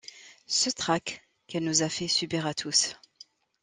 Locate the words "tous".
2.55-2.95